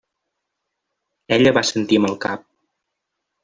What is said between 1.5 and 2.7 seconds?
va assentir amb el cap.